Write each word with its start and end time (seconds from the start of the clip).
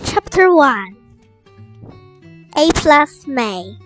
Chapter 0.00 0.48
1 0.48 0.96
A 2.56 2.72
plus 2.80 3.26
May 3.28 3.76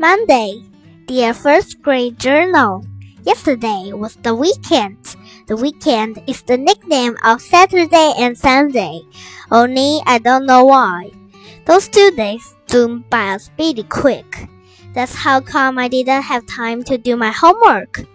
Monday, 0.00 0.64
dear 1.04 1.34
first 1.34 1.82
grade 1.82 2.18
journal. 2.18 2.88
Yesterday 3.28 3.92
was 3.92 4.16
the 4.24 4.34
weekend. 4.34 4.96
The 5.44 5.56
weekend 5.60 6.24
is 6.26 6.40
the 6.40 6.56
nickname 6.56 7.20
of 7.22 7.42
Saturday 7.44 8.14
and 8.16 8.32
Sunday. 8.32 9.02
Only 9.52 10.00
I 10.06 10.24
don't 10.24 10.46
know 10.46 10.64
why. 10.64 11.12
Those 11.66 11.88
two 11.88 12.10
days 12.16 12.56
zoomed 12.70 13.10
by 13.10 13.36
us 13.36 13.52
speedy 13.52 13.84
quick. 13.84 14.48
That's 14.94 15.14
how 15.14 15.40
come 15.40 15.76
I 15.76 15.88
didn't 15.88 16.22
have 16.32 16.46
time 16.46 16.82
to 16.84 16.96
do 16.96 17.14
my 17.14 17.30
homework. 17.30 18.08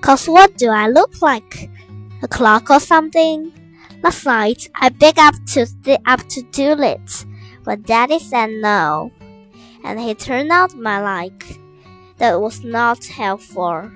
Cause 0.00 0.28
what 0.28 0.56
do 0.56 0.70
I 0.70 0.86
look 0.86 1.20
like? 1.22 1.70
A 2.22 2.28
clock 2.28 2.70
or 2.70 2.78
something? 2.78 3.50
Last 4.02 4.26
night 4.26 4.68
I 4.74 4.88
begged 4.88 5.18
up 5.18 5.34
to 5.54 5.66
stay 5.66 5.98
up 6.06 6.26
to 6.30 6.42
do 6.50 6.74
it, 6.82 7.24
but 7.64 7.84
Daddy 7.84 8.18
said 8.18 8.50
no, 8.50 9.12
and 9.84 10.00
he 10.00 10.14
turned 10.14 10.50
out 10.50 10.74
my 10.74 11.00
like. 11.00 11.58
That 12.18 12.40
was 12.40 12.62
not 12.64 13.04
helpful. 13.06 13.90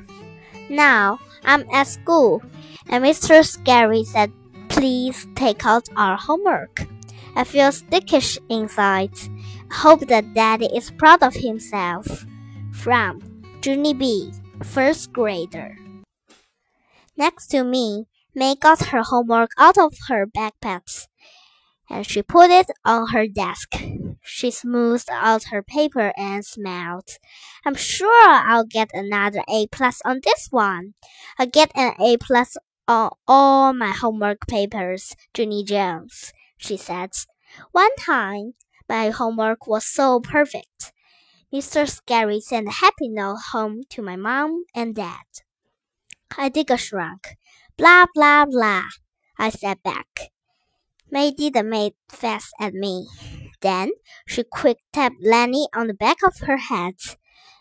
Now 0.70 1.18
I'm 1.44 1.66
at 1.72 1.88
school, 1.88 2.42
and 2.88 3.04
Mr. 3.04 3.44
Scary 3.44 4.04
said, 4.04 4.32
"Please 4.68 5.26
take 5.34 5.66
out 5.66 5.88
our 5.96 6.16
homework." 6.16 6.86
I 7.34 7.44
feel 7.44 7.70
stickish 7.70 8.38
inside. 8.48 9.14
I 9.70 9.74
hope 9.74 10.06
that 10.06 10.34
Daddy 10.34 10.70
is 10.74 10.90
proud 10.90 11.22
of 11.22 11.34
himself. 11.34 12.24
From 12.72 13.20
Junie 13.62 13.94
B, 13.94 14.32
first 14.62 15.12
grader. 15.12 15.76
Next 17.16 17.48
to 17.48 17.64
me, 17.64 18.06
May 18.36 18.54
got 18.54 18.88
her 18.88 19.02
homework 19.02 19.50
out 19.58 19.78
of 19.78 19.94
her 20.08 20.26
backpack 20.26 21.06
and 21.88 22.06
she 22.06 22.22
put 22.22 22.50
it 22.50 22.66
on 22.84 23.08
her 23.08 23.26
desk. 23.26 23.74
She 24.20 24.50
smoothed 24.50 25.08
out 25.10 25.44
her 25.44 25.62
paper 25.62 26.12
and 26.18 26.44
smiled. 26.44 27.08
I'm 27.64 27.74
sure 27.74 28.28
I'll 28.28 28.66
get 28.66 28.90
another 28.92 29.42
A 29.48 29.68
plus 29.68 30.02
on 30.04 30.20
this 30.22 30.48
one. 30.50 30.92
I'll 31.38 31.46
get 31.46 31.72
an 31.74 31.94
A 31.98 32.18
plus 32.18 32.58
on 32.86 33.10
all 33.26 33.72
my 33.72 33.90
homework 33.90 34.46
papers, 34.46 35.16
Junie 35.36 35.64
Jones, 35.64 36.34
she 36.58 36.76
said. 36.76 37.12
One 37.72 37.94
time, 37.98 38.52
my 38.86 39.10
homework 39.10 39.66
was 39.66 39.86
so 39.86 40.20
perfect. 40.20 40.92
Mr. 41.50 41.88
Scary 41.88 42.40
sent 42.40 42.68
a 42.68 42.72
happy 42.82 43.08
note 43.08 43.38
home 43.52 43.84
to 43.90 44.02
my 44.02 44.16
mom 44.16 44.64
and 44.74 44.94
dad. 44.94 45.24
I 46.36 46.50
dig 46.50 46.70
a 46.70 46.76
shrunk. 46.76 47.36
Blah, 47.78 48.06
blah, 48.14 48.46
blah. 48.46 48.84
I 49.38 49.50
said 49.50 49.82
back. 49.82 50.32
May 51.10 51.30
didn't 51.30 51.68
make 51.68 51.94
face 52.10 52.50
at 52.58 52.72
me. 52.72 53.06
Then 53.60 53.90
she 54.26 54.44
quick 54.44 54.78
tapped 54.92 55.16
Lenny 55.22 55.68
on 55.74 55.86
the 55.86 55.94
back 55.94 56.18
of 56.24 56.46
her 56.46 56.56
head. 56.56 56.94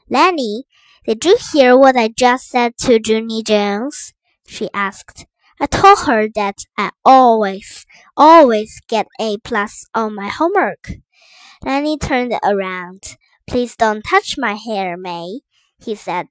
Lenny, 0.09 0.63
did 1.05 1.25
you 1.25 1.38
hear 1.52 1.77
what 1.77 1.97
I 1.97 2.07
just 2.07 2.47
said 2.47 2.77
to 2.80 2.99
Junie 3.03 3.44
Jones? 3.44 4.13
She 4.47 4.69
asked. 4.73 5.25
I 5.59 5.67
told 5.67 5.99
her 6.07 6.27
that 6.35 6.59
I 6.77 6.91
always, 7.03 7.85
always 8.16 8.81
get 8.88 9.07
A 9.19 9.38
plus 9.38 9.85
on 9.94 10.16
my 10.16 10.27
homework. 10.27 10.91
Lenny 11.63 11.97
turned 11.97 12.33
around. 12.44 13.17
Please 13.47 13.75
don't 13.75 14.02
touch 14.02 14.35
my 14.38 14.53
hair, 14.53 14.97
May, 14.97 15.39
he 15.79 15.95
said. 15.95 16.27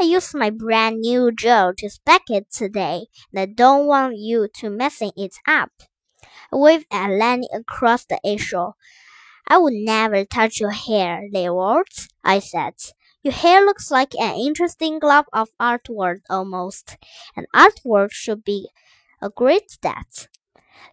I 0.00 0.04
used 0.04 0.34
my 0.34 0.50
brand 0.50 1.00
new 1.00 1.30
gel 1.32 1.72
to 1.74 1.90
speck 1.90 2.22
it 2.30 2.50
today, 2.50 3.06
and 3.32 3.40
I 3.40 3.46
don't 3.46 3.86
want 3.86 4.16
you 4.16 4.48
to 4.54 4.70
messing 4.70 5.12
it 5.16 5.36
up. 5.46 5.70
I 6.52 6.56
waved 6.56 6.86
at 6.92 7.10
Lenny 7.10 7.48
across 7.54 8.04
the 8.06 8.20
aisle. 8.26 8.76
I 9.48 9.58
would 9.58 9.74
never 9.74 10.24
touch 10.24 10.60
your 10.60 10.72
hair, 10.72 11.28
Leeward, 11.32 11.88
I 12.24 12.38
said. 12.40 12.74
Your 13.22 13.34
hair 13.34 13.64
looks 13.64 13.90
like 13.90 14.14
an 14.16 14.36
interesting 14.36 14.98
glove 15.00 15.26
of 15.32 15.50
artwork 15.60 16.20
almost. 16.30 16.96
An 17.36 17.46
artwork 17.54 18.12
should 18.12 18.44
be 18.44 18.70
a 19.22 19.30
great 19.30 19.70
stat. 19.70 20.28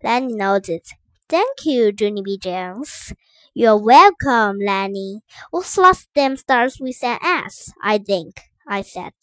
Lenny 0.03 0.35
nodded. 0.35 0.83
Thank 1.29 1.65
you, 1.65 1.93
Junie 1.97 2.23
B. 2.23 2.37
Jones. 2.37 3.13
You're 3.53 3.77
welcome, 3.77 4.59
Lenny. 4.59 5.21
Whose 5.51 5.77
last 5.77 6.09
name 6.15 6.37
starts 6.37 6.79
with 6.79 7.03
an 7.03 7.19
S, 7.23 7.71
I 7.83 7.97
think. 7.99 8.41
I 8.67 8.81
said. 8.81 9.13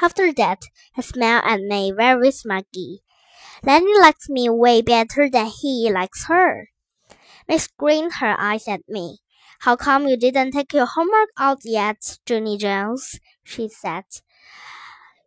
After 0.00 0.32
that, 0.32 0.62
I 0.96 1.00
smiled 1.00 1.44
at 1.46 1.60
May 1.62 1.90
very 1.90 2.28
smuggy. 2.28 2.98
Lenny 3.62 3.98
likes 3.98 4.28
me 4.28 4.48
way 4.48 4.82
better 4.82 5.28
than 5.30 5.46
he 5.46 5.90
likes 5.90 6.26
her. 6.26 6.68
May 7.48 7.58
screened 7.58 8.14
her 8.20 8.36
eyes 8.38 8.68
at 8.68 8.82
me. 8.88 9.18
How 9.60 9.76
come 9.76 10.06
you 10.06 10.16
didn't 10.16 10.52
take 10.52 10.72
your 10.72 10.86
homework 10.86 11.30
out 11.38 11.60
yet, 11.64 12.18
Junie 12.28 12.58
Jones? 12.58 13.18
she 13.42 13.68
said. 13.68 14.04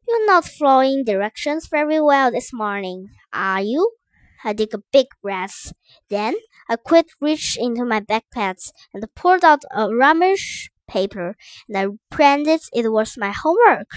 You're 0.07 0.25
not 0.25 0.45
following 0.45 1.03
directions 1.03 1.67
very 1.67 1.99
well 2.01 2.31
this 2.31 2.53
morning, 2.53 3.09
are 3.33 3.61
you? 3.61 3.91
I 4.43 4.53
took 4.53 4.73
a 4.73 4.83
big 4.91 5.07
breath. 5.21 5.73
Then 6.09 6.35
I 6.69 6.75
quick 6.77 7.07
reached 7.19 7.57
into 7.57 7.85
my 7.85 7.99
backpack 8.01 8.71
and 8.93 9.03
pulled 9.15 9.43
out 9.43 9.63
a 9.71 9.89
rummage 9.93 10.71
paper 10.89 11.37
and 11.69 11.77
I 11.77 11.87
pretended 12.11 12.61
it 12.73 12.91
was 12.91 13.17
my 13.17 13.31
homework. 13.31 13.89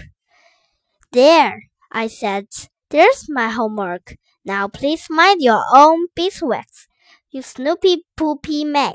There, 1.12 1.68
I 1.92 2.08
said, 2.08 2.48
there's 2.90 3.26
my 3.28 3.50
homework. 3.50 4.16
Now 4.44 4.66
please 4.66 5.06
mind 5.08 5.40
your 5.40 5.62
own 5.72 6.08
beeswax, 6.16 6.88
you 7.30 7.40
snoopy 7.42 8.04
poopy 8.16 8.64
May. 8.64 8.94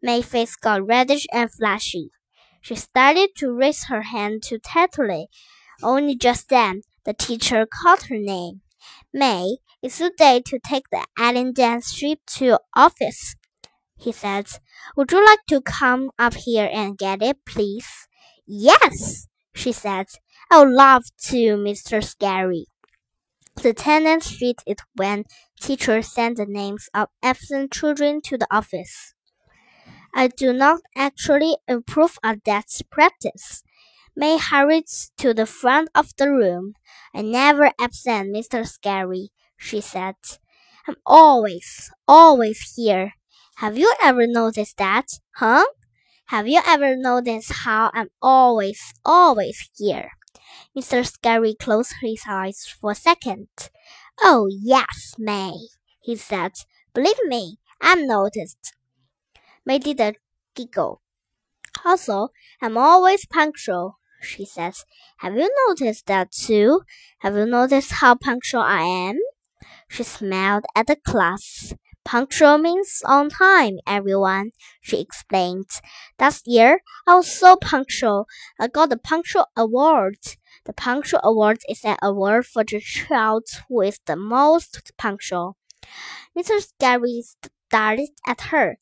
May's 0.00 0.24
face 0.26 0.56
got 0.56 0.86
reddish 0.86 1.26
and 1.32 1.52
flashy. 1.52 2.10
She 2.62 2.74
started 2.76 3.30
to 3.36 3.52
raise 3.52 3.84
her 3.84 4.02
hand 4.02 4.42
to 4.44 4.58
Tetley. 4.58 5.26
Only 5.82 6.16
just 6.16 6.48
then, 6.48 6.82
the 7.04 7.12
teacher 7.14 7.66
called 7.66 8.04
her 8.04 8.18
name. 8.18 8.62
May, 9.12 9.58
it's 9.82 9.98
the 9.98 10.12
day 10.16 10.40
to 10.46 10.58
take 10.58 10.88
the 10.90 11.06
attendance 11.18 11.92
sheet 11.92 12.20
to 12.38 12.58
office 12.74 13.36
he 13.98 14.12
said. 14.12 14.46
Would 14.96 15.12
you 15.12 15.24
like 15.24 15.44
to 15.48 15.60
come 15.60 16.10
up 16.18 16.34
here 16.34 16.68
and 16.72 16.98
get 16.98 17.22
it, 17.22 17.44
please? 17.46 18.08
Yes, 18.46 19.26
she 19.54 19.72
said. 19.72 20.06
I 20.50 20.60
would 20.64 20.72
love 20.72 21.04
to, 21.28 21.56
Mr. 21.56 22.02
Scary. 22.02 22.66
Attendance 23.62 24.28
sheet 24.30 24.60
is 24.66 24.76
when 24.94 25.24
teachers 25.60 26.10
send 26.10 26.38
the 26.38 26.46
names 26.46 26.88
of 26.94 27.08
absent 27.22 27.70
children 27.72 28.22
to 28.22 28.38
the 28.38 28.46
office. 28.50 29.12
I 30.14 30.26
do 30.28 30.52
not 30.52 30.80
actually 30.96 31.56
approve 31.68 32.18
of 32.24 32.42
that 32.44 32.66
practice. 32.90 33.62
May 34.16 34.38
hurried 34.38 34.86
to 35.18 35.34
the 35.34 35.46
front 35.46 35.90
of 35.94 36.14
the 36.16 36.30
room. 36.30 36.74
I 37.14 37.22
never 37.22 37.72
absent, 37.80 38.34
Mr. 38.34 38.64
Scary, 38.66 39.30
she 39.58 39.80
said. 39.82 40.16
I'm 40.88 40.96
always, 41.06 41.90
always 42.08 42.74
here. 42.76 43.14
Have 43.56 43.78
you 43.78 43.92
ever 44.02 44.26
noticed 44.26 44.76
that? 44.76 45.06
Huh? 45.36 45.64
Have 46.26 46.46
you 46.46 46.60
ever 46.66 46.94
noticed 46.96 47.52
how 47.64 47.90
I'm 47.94 48.10
always, 48.20 48.92
always 49.04 49.70
here? 49.76 50.10
Mr. 50.76 51.06
Scary 51.06 51.54
closed 51.54 51.94
his 52.02 52.22
eyes 52.28 52.66
for 52.66 52.92
a 52.92 52.94
second. 52.94 53.48
Oh, 54.20 54.48
yes, 54.50 55.14
May, 55.18 55.54
he 56.00 56.16
said. 56.16 56.52
Believe 56.92 57.18
me, 57.24 57.56
I'm 57.80 58.06
noticed. 58.06 58.74
May 59.64 59.78
did 59.78 60.00
a 60.00 60.14
giggle. 60.54 61.00
Also, 61.84 62.28
I'm 62.60 62.76
always 62.76 63.26
punctual, 63.26 63.98
she 64.20 64.44
says. 64.44 64.84
Have 65.18 65.36
you 65.36 65.50
noticed 65.66 66.06
that 66.06 66.32
too? 66.32 66.82
Have 67.20 67.34
you 67.36 67.46
noticed 67.46 67.92
how 67.92 68.16
punctual 68.16 68.60
I 68.62 68.82
am? 68.82 69.18
She 69.88 70.02
smiled 70.02 70.64
at 70.74 70.88
the 70.88 70.96
class. 70.96 71.72
Punctual 72.06 72.56
means 72.56 73.02
on 73.04 73.28
time, 73.28 73.80
everyone, 73.86 74.52
she 74.80 74.98
explained. 75.00 75.68
Last 76.18 76.46
year, 76.46 76.80
I 77.06 77.16
was 77.16 77.30
so 77.30 77.56
punctual. 77.56 78.26
I 78.58 78.68
got 78.68 78.88
the 78.90 78.96
Punctual 78.96 79.46
Award. 79.56 80.18
The 80.64 80.72
Punctual 80.72 81.20
Award 81.22 81.58
is 81.68 81.84
an 81.84 81.96
award 82.02 82.46
for 82.46 82.64
the 82.64 82.80
child 82.80 83.44
who 83.68 83.82
is 83.82 84.00
the 84.06 84.16
most 84.16 84.92
punctual. 84.96 85.56
Mr. 86.38 86.60
Scary 86.62 87.22
stared 87.68 88.00
at 88.26 88.40
her. 88.52 88.78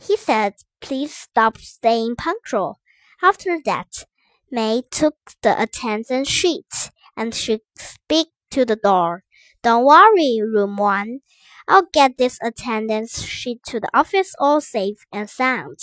He 0.00 0.16
said, 0.16 0.54
Please 0.80 1.14
stop 1.14 1.58
staying 1.58 2.16
punctual. 2.16 2.80
After 3.22 3.58
that, 3.64 4.04
May 4.50 4.82
took 4.90 5.16
the 5.42 5.60
attendance 5.62 6.28
sheet 6.28 6.90
and 7.16 7.34
she 7.34 7.60
speak 7.76 8.28
to 8.50 8.64
the 8.64 8.76
door. 8.76 9.24
Don't 9.62 9.84
worry, 9.84 10.40
room 10.42 10.76
one. 10.76 11.20
I'll 11.68 11.88
get 11.92 12.18
this 12.18 12.38
attendance 12.42 13.22
sheet 13.22 13.60
to 13.68 13.80
the 13.80 13.90
office 13.94 14.34
all 14.38 14.60
safe 14.60 15.06
and 15.12 15.28
sound, 15.28 15.78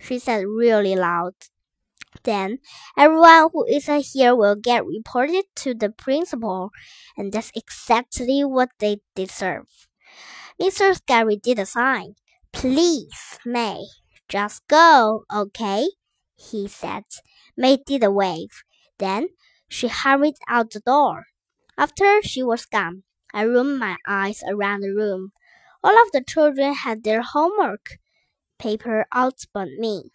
she 0.00 0.18
said 0.18 0.44
really 0.46 0.96
loud. 0.96 1.34
Then 2.24 2.58
everyone 2.98 3.50
who 3.52 3.64
isn't 3.66 4.06
here 4.12 4.34
will 4.34 4.56
get 4.56 4.86
reported 4.86 5.44
to 5.56 5.74
the 5.74 5.90
principal, 5.90 6.70
and 7.16 7.32
that's 7.32 7.52
exactly 7.54 8.42
what 8.44 8.70
they 8.78 8.98
deserve. 9.14 9.88
Mr. 10.60 10.94
Scary 10.94 11.36
did 11.36 11.58
a 11.58 11.66
sign. 11.66 12.14
Please, 12.52 13.38
May, 13.44 13.86
just 14.28 14.66
go, 14.68 15.24
okay? 15.32 15.88
he 16.36 16.68
said. 16.68 17.04
May 17.56 17.76
did 17.76 18.02
a 18.04 18.10
wave. 18.10 18.64
Then 18.98 19.28
she 19.68 19.88
hurried 19.88 20.36
out 20.48 20.70
the 20.70 20.80
door. 20.80 21.26
After 21.78 22.20
she 22.22 22.42
was 22.42 22.66
gone, 22.66 23.04
I 23.34 23.44
rolled 23.46 23.78
my 23.78 23.96
eyes 24.06 24.42
around 24.48 24.80
the 24.82 24.94
room. 24.94 25.32
All 25.84 25.96
of 26.02 26.12
the 26.12 26.22
children 26.22 26.74
had 26.74 27.04
their 27.04 27.22
homework 27.22 27.98
paper 28.58 29.06
out 29.14 29.40
but 29.54 29.68
me. 29.78 30.12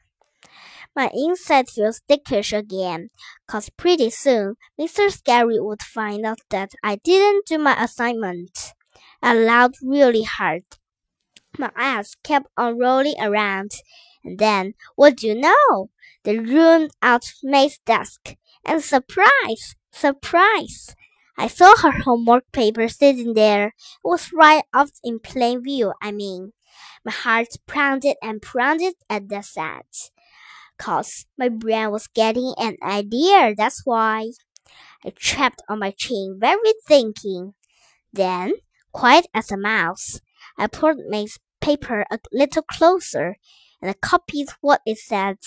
My 0.96 1.10
inside 1.14 1.70
feels 1.70 2.02
dickish 2.10 2.52
again, 2.58 3.10
'cause 3.48 3.70
pretty 3.70 4.10
soon 4.10 4.56
Mr. 4.80 5.12
Scary 5.12 5.60
would 5.60 5.84
find 5.84 6.26
out 6.26 6.40
that 6.50 6.72
I 6.84 6.96
didn't 6.98 7.46
do 7.48 7.58
my 7.60 7.76
assignment. 7.84 8.74
I 9.22 9.36
laughed 9.36 9.78
really 9.84 10.24
hard. 10.24 10.64
My 11.58 11.72
eyes 11.76 12.16
kept 12.24 12.48
on 12.58 12.80
rolling 12.80 13.16
around, 13.22 13.72
and 14.24 14.40
then, 14.40 14.74
what 14.96 15.18
do 15.18 15.28
you 15.28 15.36
know? 15.36 15.92
They 16.24 16.40
ruined 16.40 16.92
out 17.02 17.26
May's 17.44 17.80
desk. 17.86 18.36
And 18.66 18.84
surprise! 18.84 19.76
Surprise! 19.92 20.96
I 21.38 21.48
saw 21.48 21.76
her 21.78 21.92
homework 22.04 22.52
paper 22.52 22.88
sitting 22.90 23.34
there. 23.34 23.68
It 23.68 23.74
was 24.04 24.34
right 24.34 24.64
off 24.74 24.92
in 25.04 25.20
plain 25.20 25.64
view, 25.64 25.94
I 26.02 26.12
mean. 26.12 26.54
My 27.06 27.12
heart 27.12 27.50
pounded 27.68 28.18
and 28.22 28.42
pounded 28.42 28.96
at 29.10 29.30
the 29.30 29.42
sight. 29.42 30.12
Cause 30.78 31.26
my 31.38 31.50
brain 31.50 31.92
was 31.92 32.08
getting 32.08 32.54
an 32.58 32.78
idea, 32.84 33.54
that's 33.56 33.86
why. 33.86 34.32
I 35.06 35.12
trapped 35.12 35.62
on 35.70 35.80
my 35.80 35.92
chin, 35.92 36.38
very 36.40 36.74
thinking. 36.88 37.54
Then, 38.14 38.54
quiet 38.94 39.28
as 39.34 39.52
a 39.52 39.58
mouse, 39.58 40.22
I 40.58 40.68
pulled 40.68 41.00
my 41.10 41.28
paper 41.62 42.06
a 42.12 42.20
little 42.34 42.64
closer 42.64 43.36
and 43.82 43.90
I 43.92 43.94
copied 43.94 44.50
what 44.62 44.82
it 44.86 45.00
said. 45.00 45.38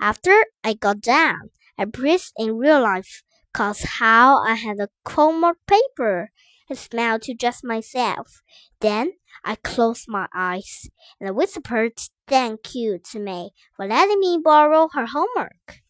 After 0.00 0.44
I 0.64 0.74
got 0.74 1.00
down, 1.00 1.50
I 1.78 1.84
breathed 1.86 2.32
in 2.38 2.56
real 2.58 2.82
life, 2.82 3.22
cause 3.58 3.82
how 4.00 4.38
I 4.44 4.54
had 4.54 4.78
a 4.80 4.88
homework 5.08 5.58
paper. 5.66 6.30
and 6.70 6.78
smiled 6.78 7.22
to 7.22 7.34
just 7.34 7.64
myself. 7.64 8.42
Then 8.80 9.12
I 9.44 9.56
closed 9.56 10.04
my 10.06 10.28
eyes 10.34 10.88
and 11.20 11.34
whispered 11.34 11.94
thank 12.26 12.74
you 12.74 12.98
to 13.10 13.18
May 13.18 13.50
for 13.76 13.86
letting 13.86 14.20
me 14.20 14.38
borrow 14.44 14.88
her 14.94 15.06
homework. 15.06 15.80